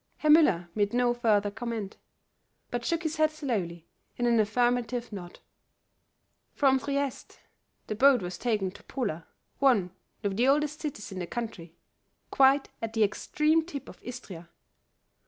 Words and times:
Herr 0.17 0.31
Müller 0.31 0.67
made 0.73 0.95
no 0.95 1.13
further 1.13 1.51
comment, 1.51 1.97
but 2.71 2.83
shook 2.83 3.03
his 3.03 3.17
head 3.17 3.29
slowly 3.29 3.85
in 4.17 4.25
an 4.25 4.39
affirmative 4.39 5.11
nod. 5.13 5.37
From 6.55 6.79
Trieste 6.79 7.37
the 7.85 7.93
boat 7.93 8.23
was 8.23 8.39
taken 8.39 8.71
to 8.71 8.81
Pola, 8.85 9.27
one 9.59 9.91
of 10.23 10.37
the 10.37 10.47
oldest 10.47 10.79
cities 10.81 11.11
in 11.11 11.19
the 11.19 11.27
country, 11.27 11.75
quite 12.31 12.67
at 12.81 12.93
the 12.93 13.03
extreme 13.03 13.63
tip 13.63 13.87
of 13.87 14.01
Istria. 14.01 14.49